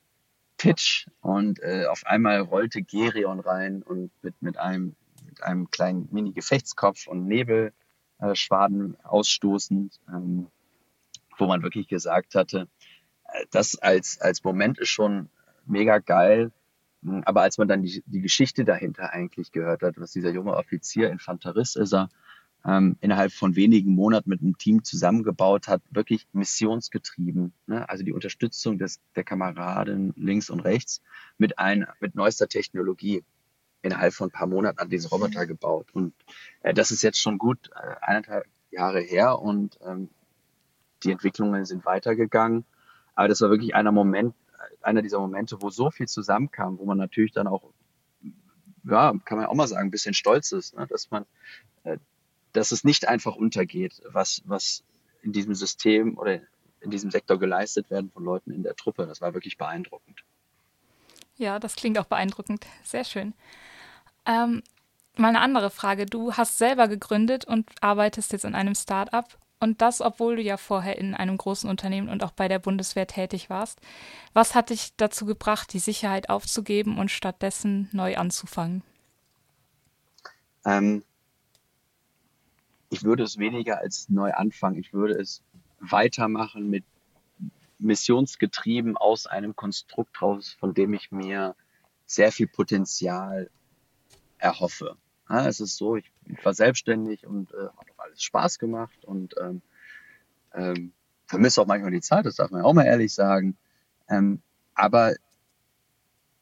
[0.56, 6.08] Pitch und äh, auf einmal rollte Gerion rein und mit, mit einem mit einem kleinen
[6.10, 10.48] Mini-Gefechtskopf und Nebelschwaden ausstoßend, ähm,
[11.38, 12.68] wo man wirklich gesagt hatte,
[13.24, 15.28] äh, das als, als Moment ist schon
[15.66, 16.52] mega geil,
[17.24, 21.10] aber als man dann die, die Geschichte dahinter eigentlich gehört hat, was dieser junge Offizier,
[21.10, 22.08] Infanterist ist er,
[22.64, 27.54] ähm, innerhalb von wenigen Monaten mit einem Team zusammengebaut hat, wirklich missionsgetrieben.
[27.66, 27.88] Ne?
[27.88, 31.00] Also die Unterstützung des, der Kameraden links und rechts
[31.38, 33.24] mit, ein, mit neuester Technologie.
[33.82, 35.86] Innerhalb von ein paar Monaten hat diese Roboter gebaut.
[35.94, 36.12] Und
[36.60, 40.10] äh, das ist jetzt schon gut äh, eineinhalb Jahre her und ähm,
[41.02, 42.66] die Entwicklungen sind weitergegangen.
[43.14, 44.34] Aber das war wirklich einer Moment,
[44.82, 47.62] einer dieser Momente, wo so viel zusammenkam, wo man natürlich dann auch,
[48.84, 50.86] ja, kann man auch mal sagen, ein bisschen stolz ist, ne?
[50.86, 51.26] dass man,
[51.84, 51.98] äh,
[52.52, 54.82] dass es nicht einfach untergeht, was, was
[55.22, 56.40] in diesem System oder
[56.80, 59.06] in diesem Sektor geleistet werden von Leuten in der Truppe.
[59.06, 60.24] Das war wirklich beeindruckend.
[61.36, 62.66] Ja, das klingt auch beeindruckend.
[62.84, 63.34] Sehr schön.
[64.26, 64.62] Ähm,
[65.16, 66.06] mal eine andere Frage.
[66.06, 69.38] Du hast selber gegründet und arbeitest jetzt in einem Start-up.
[69.60, 73.06] Und das, obwohl du ja vorher in einem großen Unternehmen und auch bei der Bundeswehr
[73.06, 73.78] tätig warst.
[74.32, 78.82] Was hat dich dazu gebracht, die Sicherheit aufzugeben und stattdessen neu anzufangen?
[80.64, 81.04] Ähm,
[82.88, 84.78] ich würde es weniger als neu anfangen.
[84.78, 85.42] Ich würde es
[85.78, 86.84] weitermachen mit
[87.78, 91.54] missionsgetrieben aus einem Konstrukt raus, von dem ich mir
[92.06, 93.50] sehr viel Potenzial
[94.38, 94.96] erhoffe.
[95.28, 96.10] Ja, es ist so, ich,
[96.42, 97.68] war selbstständig und äh,
[98.10, 99.62] alles Spaß gemacht und ähm,
[100.52, 100.92] ähm,
[101.26, 103.56] vermisse auch manchmal die Zeit, das darf man auch mal ehrlich sagen.
[104.08, 104.42] Ähm,
[104.74, 105.14] aber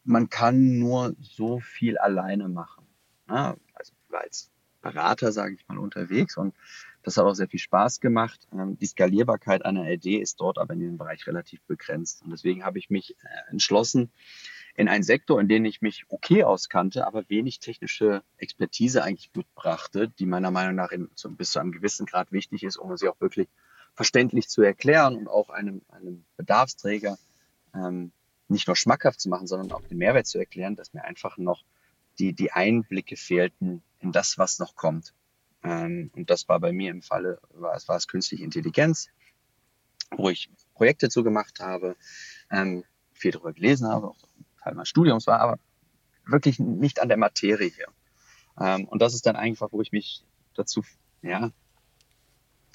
[0.03, 2.85] man kann nur so viel alleine machen.
[3.29, 4.49] Ja, also als
[4.81, 6.55] Berater, sage ich mal, unterwegs und
[7.03, 8.47] das hat auch sehr viel Spaß gemacht.
[8.51, 12.23] Ähm, die Skalierbarkeit einer LD ist dort aber in diesem Bereich relativ begrenzt.
[12.23, 14.11] Und deswegen habe ich mich äh, entschlossen,
[14.79, 20.07] in einen Sektor, in dem ich mich okay auskannte, aber wenig technische Expertise eigentlich mitbrachte,
[20.07, 23.09] die meiner Meinung nach in, so, bis zu einem gewissen Grad wichtig ist, um sie
[23.09, 23.49] auch wirklich
[23.93, 27.17] verständlich zu erklären und auch einem, einem Bedarfsträger
[27.75, 28.13] ähm,
[28.47, 31.65] nicht nur schmackhaft zu machen, sondern auch den Mehrwert zu erklären, dass mir einfach noch
[32.17, 35.13] die, die Einblicke fehlten in das, was noch kommt.
[35.61, 39.09] Ähm, und das war bei mir im Falle, war es, war es künstliche Intelligenz,
[40.11, 41.97] wo ich Projekte zu gemacht habe,
[42.49, 44.28] ähm, viel darüber gelesen habe, auch
[44.69, 45.59] Teil meines Studiums war, aber
[46.25, 47.87] wirklich nicht an der Materie hier.
[48.59, 50.83] Ähm, und das ist dann einfach, wo ich mich dazu,
[51.21, 51.51] ja,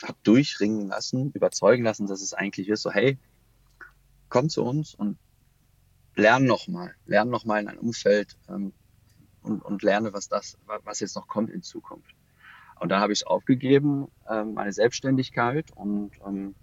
[0.02, 3.18] hab durchringen lassen, überzeugen lassen, dass es eigentlich ist, so, hey,
[4.28, 5.18] komm zu uns und
[6.16, 8.72] lern nochmal, lern nochmal in ein Umfeld ähm,
[9.42, 12.14] und, und lerne, was das, was jetzt noch kommt in Zukunft.
[12.80, 16.54] Und dann habe ich es aufgegeben, ähm, meine Selbstständigkeit und ähm,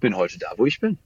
[0.00, 0.98] bin heute da, wo ich bin.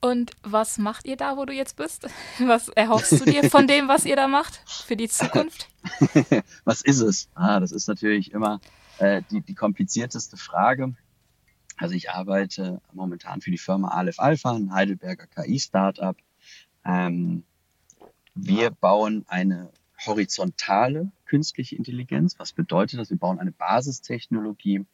[0.00, 2.08] Und was macht ihr da, wo du jetzt bist?
[2.38, 5.68] Was erhoffst du dir von dem, was ihr da macht für die Zukunft?
[6.64, 7.28] was ist es?
[7.34, 8.60] Ah, das ist natürlich immer
[8.98, 10.94] äh, die, die komplizierteste Frage.
[11.76, 16.16] Also ich arbeite momentan für die Firma Aleph Alpha, ein Heidelberger KI-Startup.
[16.84, 17.44] Ähm,
[18.34, 19.70] wir bauen eine
[20.06, 22.38] horizontale künstliche Intelligenz.
[22.38, 23.10] Was bedeutet das?
[23.10, 24.86] Wir bauen eine Basistechnologie,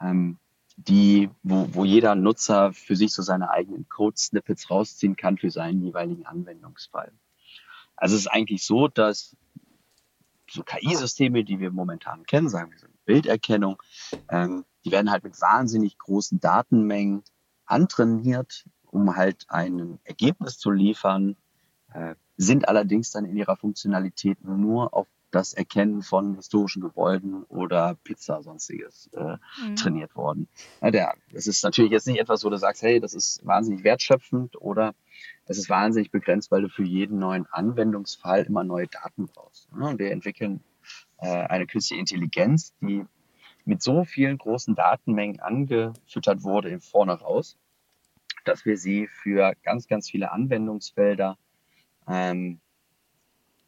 [0.00, 0.38] ähm,
[0.76, 5.82] die, wo, wo jeder Nutzer für sich so seine eigenen Code-Snippets rausziehen kann für seinen
[5.82, 7.12] jeweiligen Anwendungsfall.
[7.96, 9.36] Also es ist eigentlich so, dass
[10.50, 13.82] so KI-Systeme, die wir momentan kennen, sagen wir so Bilderkennung,
[14.28, 17.22] ähm, die werden halt mit wahnsinnig großen Datenmengen
[17.66, 21.36] antrainiert, um halt ein Ergebnis zu liefern,
[21.92, 27.96] äh, sind allerdings dann in ihrer Funktionalität nur auf das Erkennen von historischen Gebäuden oder
[28.02, 29.76] Pizza sonstiges äh, mhm.
[29.76, 30.48] trainiert worden.
[30.82, 33.84] Ja, der, das ist natürlich jetzt nicht etwas, wo du sagst, hey, das ist wahnsinnig
[33.84, 34.94] wertschöpfend oder
[35.46, 39.68] es ist wahnsinnig begrenzt, weil du für jeden neuen Anwendungsfall immer neue Daten brauchst.
[39.78, 40.62] Ja, und wir entwickeln
[41.18, 43.04] äh, eine künstliche Intelligenz, die
[43.64, 47.56] mit so vielen großen Datenmengen angefüttert wurde im Vorne raus,
[48.44, 51.38] dass wir sie für ganz, ganz viele Anwendungsfelder
[52.08, 52.60] ähm,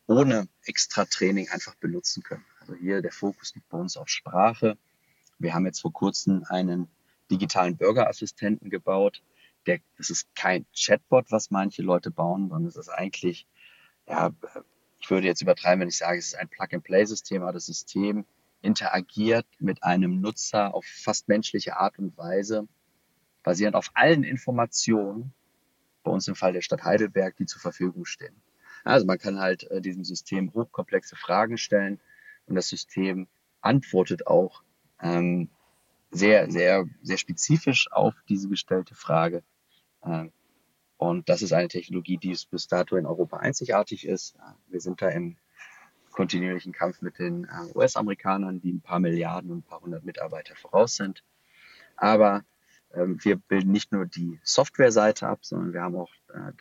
[0.06, 2.44] ohne extra Training einfach benutzen können.
[2.60, 4.76] Also hier der Fokus liegt bei uns auf Sprache.
[5.38, 6.88] Wir haben jetzt vor kurzem einen
[7.30, 9.22] digitalen Bürgerassistenten gebaut.
[9.66, 13.46] Der, das ist kein Chatbot, was manche Leute bauen, sondern es ist eigentlich,
[14.06, 14.30] ja,
[15.00, 18.24] ich würde jetzt übertreiben, wenn ich sage, es ist ein Plug-and-Play-System, aber das System
[18.60, 22.68] interagiert mit einem Nutzer auf fast menschliche Art und Weise,
[23.42, 25.32] basierend auf allen Informationen,
[26.04, 28.34] bei uns im Fall der Stadt Heidelberg, die zur Verfügung stehen.
[28.84, 32.00] Also man kann halt äh, diesem System hochkomplexe Fragen stellen
[32.46, 33.28] und das System
[33.60, 34.62] antwortet auch
[35.00, 35.50] ähm,
[36.10, 39.42] sehr, sehr, sehr spezifisch auf diese gestellte Frage.
[40.04, 40.32] Ähm,
[40.96, 44.36] und das ist eine Technologie, die bis dato in Europa einzigartig ist.
[44.68, 45.36] Wir sind da im
[46.12, 50.54] kontinuierlichen Kampf mit den äh, US-Amerikanern, die ein paar Milliarden und ein paar hundert Mitarbeiter
[50.54, 51.24] voraus sind.
[51.96, 52.44] Aber
[52.94, 56.52] ähm, wir bilden nicht nur die Software-Seite ab, sondern wir haben auch äh,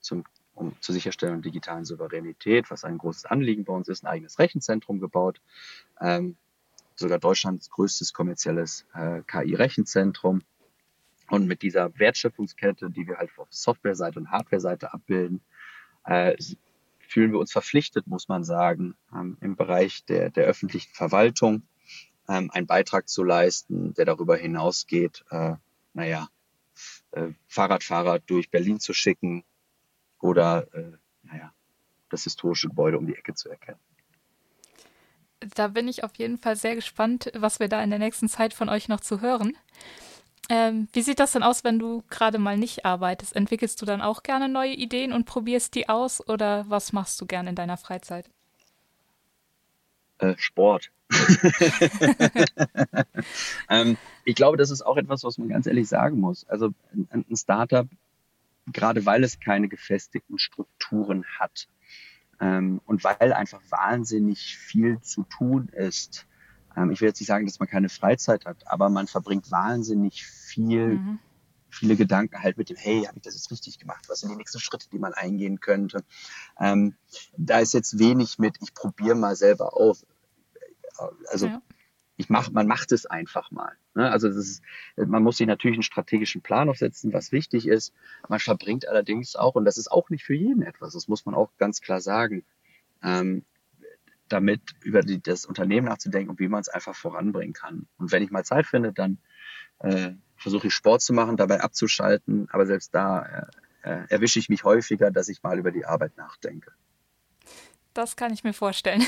[0.00, 4.38] zum, um, zur Sicherstellung digitalen Souveränität, was ein großes Anliegen bei uns ist, ein eigenes
[4.38, 5.40] Rechenzentrum gebaut.
[6.00, 6.36] Ähm,
[6.94, 10.42] sogar Deutschlands größtes kommerzielles äh, KI-Rechenzentrum.
[11.30, 15.40] Und mit dieser Wertschöpfungskette, die wir halt auf Software-Seite und Hardware-Seite abbilden,
[16.04, 16.36] äh,
[16.98, 21.62] fühlen wir uns verpflichtet, muss man sagen, ähm, im Bereich der, der öffentlichen Verwaltung
[22.28, 25.54] ähm, einen Beitrag zu leisten, der darüber hinausgeht, äh,
[25.94, 26.28] naja,
[27.12, 29.44] äh, Fahrradfahrer durch Berlin zu schicken
[30.24, 31.52] oder, äh, naja,
[32.08, 33.78] das historische Gebäude um die Ecke zu erkennen.
[35.54, 38.54] Da bin ich auf jeden Fall sehr gespannt, was wir da in der nächsten Zeit
[38.54, 39.54] von euch noch zu hören.
[40.48, 43.36] Ähm, wie sieht das denn aus, wenn du gerade mal nicht arbeitest?
[43.36, 47.26] Entwickelst du dann auch gerne neue Ideen und probierst die aus oder was machst du
[47.26, 48.30] gerne in deiner Freizeit?
[50.18, 50.90] Äh, Sport.
[53.68, 56.48] ähm, ich glaube, das ist auch etwas, was man ganz ehrlich sagen muss.
[56.48, 57.86] Also ein, ein Startup,
[58.66, 61.68] gerade weil es keine gefestigten Strukturen hat
[62.40, 66.26] ähm, und weil einfach wahnsinnig viel zu tun ist,
[66.76, 70.26] ähm, ich will jetzt nicht sagen, dass man keine Freizeit hat, aber man verbringt wahnsinnig
[70.26, 71.18] viel, mhm.
[71.70, 74.04] viele Gedanken halt mit dem, hey, habe ich das jetzt richtig gemacht?
[74.08, 76.04] Was sind die nächsten Schritte, die man eingehen könnte?
[76.58, 76.96] Ähm,
[77.36, 80.04] da ist jetzt wenig mit, ich probiere mal selber auf.
[81.30, 81.62] Also ja.
[82.16, 83.72] Ich mach, man macht es einfach mal.
[83.94, 84.10] Ne?
[84.10, 84.62] Also ist,
[84.96, 87.92] man muss sich natürlich einen strategischen Plan aufsetzen, was wichtig ist.
[88.28, 91.34] Man verbringt allerdings auch, und das ist auch nicht für jeden etwas, das muss man
[91.34, 92.44] auch ganz klar sagen,
[93.02, 93.44] ähm,
[94.28, 97.86] damit über die, das Unternehmen nachzudenken und wie man es einfach voranbringen kann.
[97.98, 99.18] Und wenn ich mal Zeit finde, dann
[99.80, 102.48] äh, versuche ich Sport zu machen, dabei abzuschalten.
[102.50, 103.48] Aber selbst da
[103.82, 106.72] äh, äh, erwische ich mich häufiger, dass ich mal über die Arbeit nachdenke.
[107.92, 109.04] Das kann ich mir vorstellen.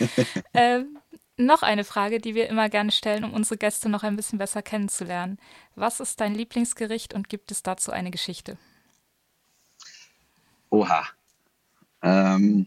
[0.54, 0.98] ähm,
[1.46, 4.62] noch eine Frage, die wir immer gerne stellen, um unsere Gäste noch ein bisschen besser
[4.62, 5.38] kennenzulernen.
[5.74, 8.58] Was ist dein Lieblingsgericht und gibt es dazu eine Geschichte?
[10.70, 11.04] Oha.
[12.02, 12.66] Ähm,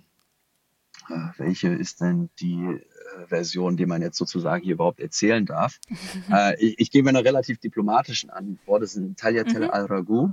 [1.09, 5.79] äh, welche ist denn die äh, Version, die man jetzt sozusagen hier überhaupt erzählen darf.
[6.31, 8.83] äh, ich, ich gebe eine relativ diplomatischen Antwort.
[8.83, 9.71] Das ist ein Tagliatelle mhm.
[9.71, 10.29] al Ragu.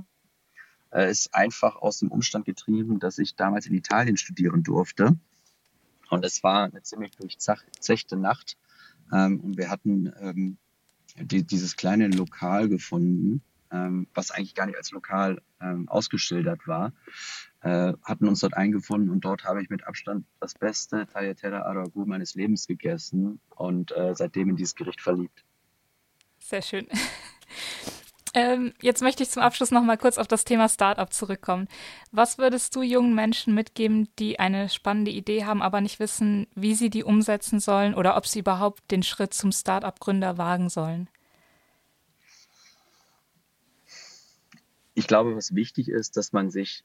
[0.91, 5.17] Äh, ist einfach aus dem Umstand getrieben, dass ich damals in Italien studieren durfte.
[6.11, 8.57] Und es war eine ziemlich durchzechte Nacht.
[9.11, 10.57] Ähm, und wir hatten ähm,
[11.15, 16.93] die, dieses kleine Lokal gefunden, ähm, was eigentlich gar nicht als Lokal ähm, ausgeschildert war
[17.61, 22.05] äh, hatten uns dort eingefunden und dort habe ich mit Abstand das beste Tagliatelle Aragu
[22.05, 25.43] meines Lebens gegessen und äh, seitdem in dieses Gericht verliebt.
[26.39, 26.87] Sehr schön.
[28.33, 31.67] Ähm, jetzt möchte ich zum Abschluss noch mal kurz auf das Thema Startup zurückkommen.
[32.11, 36.75] Was würdest du jungen Menschen mitgeben, die eine spannende Idee haben, aber nicht wissen, wie
[36.75, 41.09] sie die umsetzen sollen oder ob sie überhaupt den Schritt zum Startup-Gründer wagen sollen?
[44.93, 46.83] Ich glaube, was wichtig ist, dass man sich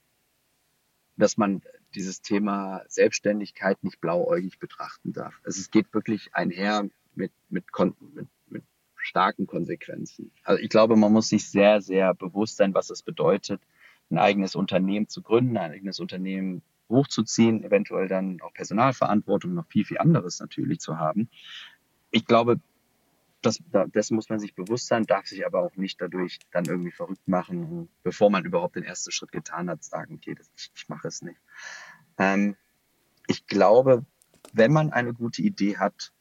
[1.17, 1.63] dass man
[1.95, 5.35] dieses Thema Selbstständigkeit nicht blauäugig betrachten darf.
[5.45, 7.65] Also es geht wirklich einher mit, mit,
[8.13, 8.29] mit,
[9.07, 10.33] starken Konsequenzen.
[10.45, 13.61] Also ich glaube, man muss sich sehr, sehr bewusst sein, was es bedeutet,
[14.11, 19.85] ein eigenes Unternehmen zu gründen, ein eigenes Unternehmen hochzuziehen, eventuell dann auch Personalverantwortung, noch viel,
[19.85, 21.29] viel anderes natürlich zu haben.
[22.11, 22.61] Ich glaube,
[23.43, 23.63] das,
[23.95, 27.27] dessen muss man sich bewusst sein, darf sich aber auch nicht dadurch dann irgendwie verrückt
[27.29, 31.09] machen bevor man überhaupt den ersten Schritt getan hat, sagen, okay, das, ich, ich mache
[31.09, 31.41] es nicht.
[32.19, 32.57] Ähm,
[33.29, 34.05] ich glaube,
[34.53, 36.13] wenn man eine gute Idee hat,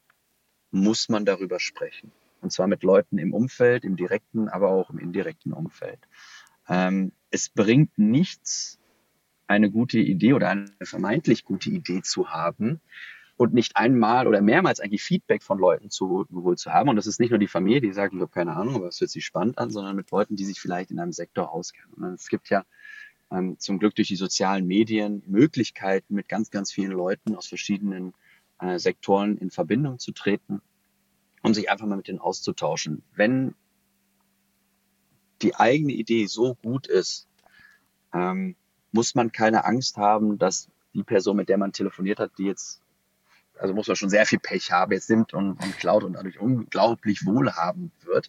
[0.70, 2.12] muss man darüber sprechen.
[2.40, 6.00] Und zwar mit Leuten im Umfeld, im direkten, aber auch im indirekten Umfeld.
[6.68, 8.78] Ähm, es bringt nichts,
[9.46, 12.80] eine gute Idee oder eine vermeintlich gute Idee zu haben,
[13.36, 16.88] und nicht einmal oder mehrmals eigentlich Feedback von Leuten zu, geholt zu haben.
[16.88, 19.00] Und das ist nicht nur die Familie, die sagt, ich habe keine Ahnung, aber es
[19.00, 21.92] hört sich spannend an, sondern mit Leuten, die sich vielleicht in einem Sektor auskennen.
[21.94, 22.64] Und es gibt ja
[23.30, 28.14] ähm, zum Glück durch die sozialen Medien Möglichkeiten, mit ganz, ganz vielen Leuten aus verschiedenen
[28.58, 30.62] äh, Sektoren in Verbindung zu treten
[31.46, 33.04] und sich einfach mal mit denen auszutauschen.
[33.14, 33.54] Wenn
[35.42, 37.28] die eigene Idee so gut ist,
[38.12, 38.56] ähm,
[38.90, 42.82] muss man keine Angst haben, dass die Person, mit der man telefoniert hat, die jetzt,
[43.60, 46.40] also muss man schon sehr viel Pech haben, jetzt nimmt und, und klaut und dadurch
[46.40, 48.28] unglaublich wohlhabend wird.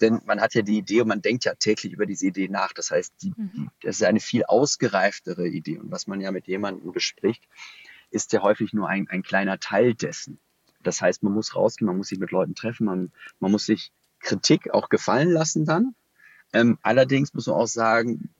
[0.00, 2.72] Denn man hat ja die Idee und man denkt ja täglich über diese Idee nach.
[2.72, 3.70] Das heißt, die, mhm.
[3.82, 5.78] das ist eine viel ausgereiftere Idee.
[5.78, 7.44] Und was man ja mit jemandem bespricht,
[8.10, 10.40] ist ja häufig nur ein, ein kleiner Teil dessen.
[10.86, 13.92] Das heißt, man muss rausgehen, man muss sich mit Leuten treffen, man, man muss sich
[14.20, 15.94] Kritik auch gefallen lassen dann.
[16.52, 18.30] Ähm, allerdings muss man auch sagen,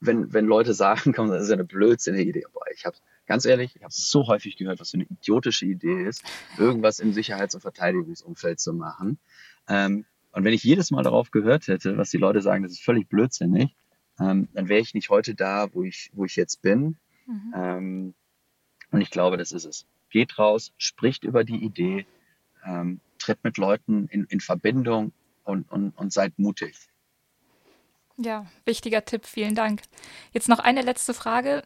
[0.00, 2.44] wenn, wenn Leute sagen, komm, das ist eine blödsinnige Idee.
[2.52, 6.04] Boah, ich habe ganz ehrlich, ich habe so häufig gehört, was für eine idiotische Idee
[6.04, 6.22] ist,
[6.58, 9.18] irgendwas im Sicherheits- und Verteidigungsumfeld zu machen.
[9.68, 12.82] Ähm, und wenn ich jedes Mal darauf gehört hätte, was die Leute sagen, das ist
[12.82, 13.74] völlig blödsinnig,
[14.18, 16.96] ähm, dann wäre ich nicht heute da, wo ich, wo ich jetzt bin.
[17.26, 17.54] Mhm.
[17.54, 18.14] Ähm,
[18.90, 19.86] und ich glaube, das ist es.
[20.14, 22.06] Geht raus, spricht über die Idee,
[22.64, 25.10] ähm, tritt mit Leuten in, in Verbindung
[25.42, 26.76] und, und, und seid mutig.
[28.16, 29.82] Ja, wichtiger Tipp, vielen Dank.
[30.30, 31.64] Jetzt noch eine letzte Frage.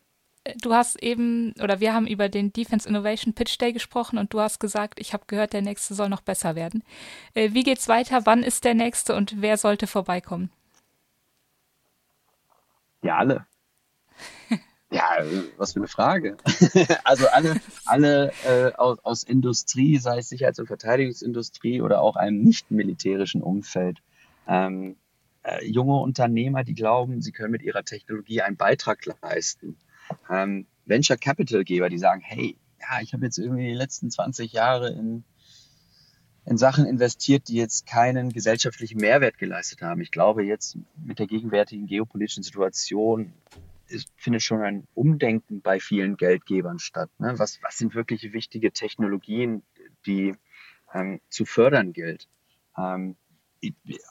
[0.63, 4.41] Du hast eben, oder wir haben über den Defense Innovation Pitch Day gesprochen und du
[4.41, 6.83] hast gesagt, ich habe gehört, der nächste soll noch besser werden.
[7.35, 8.25] Äh, wie geht's weiter?
[8.25, 10.51] Wann ist der nächste und wer sollte vorbeikommen?
[13.03, 13.47] Ja, alle.
[14.91, 15.19] Ja,
[15.59, 16.39] was für eine Frage.
[17.05, 22.41] also alle, alle äh, aus, aus Industrie, sei es Sicherheits- und Verteidigungsindustrie oder auch einem
[22.41, 23.99] nicht militärischen Umfeld.
[24.47, 24.97] Ähm,
[25.43, 29.77] äh, junge Unternehmer, die glauben, sie können mit ihrer Technologie einen Beitrag leisten.
[30.31, 34.53] Ähm, Venture Capital Geber, die sagen, hey, ja, ich habe jetzt irgendwie die letzten 20
[34.53, 35.25] Jahre in,
[36.47, 40.01] in Sachen investiert, die jetzt keinen gesellschaftlichen Mehrwert geleistet haben.
[40.01, 43.35] Ich glaube, jetzt mit der gegenwärtigen geopolitischen Situation
[43.91, 47.11] es findet schon ein Umdenken bei vielen Geldgebern statt.
[47.19, 47.39] Ne?
[47.39, 49.63] Was, was sind wirklich wichtige Technologien,
[50.07, 50.35] die
[50.93, 52.29] ähm, zu fördern gilt?
[52.77, 53.17] Ähm,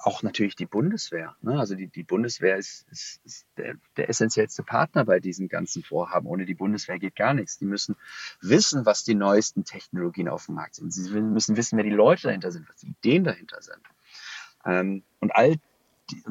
[0.04, 1.36] auch natürlich die Bundeswehr.
[1.42, 1.58] Ne?
[1.58, 6.28] Also die, die Bundeswehr ist, ist, ist der, der essentiellste Partner bei diesen ganzen Vorhaben.
[6.28, 7.58] Ohne die Bundeswehr geht gar nichts.
[7.58, 7.96] Die müssen
[8.42, 10.92] wissen, was die neuesten Technologien auf dem Markt sind.
[10.92, 13.82] Sie müssen wissen, wer die Leute dahinter sind, was die Ideen dahinter sind.
[14.66, 15.56] Ähm, und all
[16.12, 16.24] die,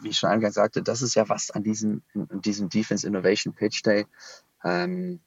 [0.00, 3.54] wie ich schon eingangs sagte, das ist ja was an diesem, an diesem Defense Innovation
[3.54, 4.06] Pitch Day,
[4.64, 5.20] ähm,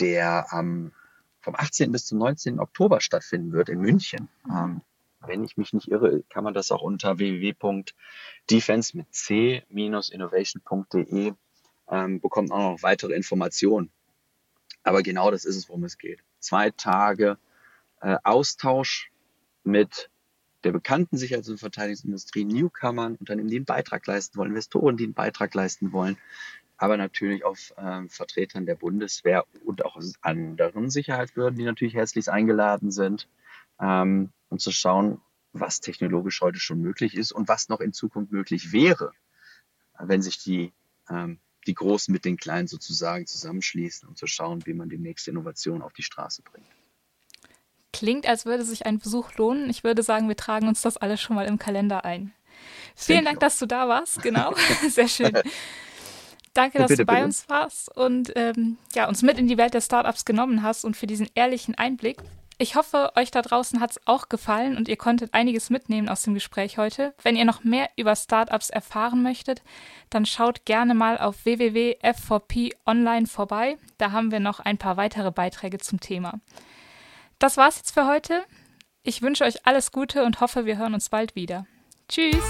[0.00, 0.92] der am,
[1.40, 1.92] vom 18.
[1.92, 2.60] bis zum 19.
[2.60, 4.28] Oktober stattfinden wird in München.
[4.48, 4.82] Ähm,
[5.26, 11.32] wenn ich mich nicht irre, kann man das auch unter www.defense mit c-innovation.de
[11.88, 13.92] ähm, bekommt auch noch weitere Informationen.
[14.82, 16.24] Aber genau das ist es, worum es geht.
[16.40, 17.38] Zwei Tage
[18.00, 19.12] äh, Austausch
[19.62, 20.10] mit
[20.64, 25.14] der bekannten Sicherheits- und Verteidigungsindustrie, Newcomern, Unternehmen, die einen Beitrag leisten wollen, Investoren, die einen
[25.14, 26.16] Beitrag leisten wollen,
[26.76, 32.90] aber natürlich auf ähm, Vertretern der Bundeswehr und auch anderen Sicherheitsbehörden, die natürlich herzlich eingeladen
[32.90, 33.28] sind,
[33.80, 35.20] ähm, um zu schauen,
[35.52, 39.12] was technologisch heute schon möglich ist und was noch in Zukunft möglich wäre,
[39.98, 40.72] wenn sich die,
[41.08, 45.30] ähm, die Großen mit den Kleinen sozusagen zusammenschließen, um zu schauen, wie man die nächste
[45.30, 46.66] Innovation auf die Straße bringt.
[47.92, 49.68] Klingt, als würde sich ein Besuch lohnen.
[49.70, 52.32] Ich würde sagen, wir tragen uns das alles schon mal im Kalender ein.
[52.94, 54.22] Vielen Dank, dass du da warst.
[54.22, 54.54] Genau,
[54.88, 55.32] sehr schön.
[56.54, 57.24] Danke, dass bitte, du bei bitte.
[57.24, 60.96] uns warst und ähm, ja, uns mit in die Welt der Startups genommen hast und
[60.96, 62.18] für diesen ehrlichen Einblick.
[62.58, 66.22] Ich hoffe, euch da draußen hat es auch gefallen und ihr konntet einiges mitnehmen aus
[66.22, 67.14] dem Gespräch heute.
[67.22, 69.62] Wenn ihr noch mehr über Startups erfahren möchtet,
[70.10, 73.78] dann schaut gerne mal auf www.f4p online vorbei.
[73.98, 76.38] Da haben wir noch ein paar weitere Beiträge zum Thema.
[77.42, 78.44] Das war's jetzt für heute.
[79.02, 81.66] Ich wünsche euch alles Gute und hoffe, wir hören uns bald wieder.
[82.08, 82.44] Tschüss!